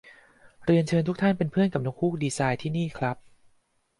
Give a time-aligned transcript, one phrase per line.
[0.63, 3.17] เริยญเชิญทุกท่าน เป็นเพื่อนกับนกฮูกดีไซน์ ที่นี่ครับ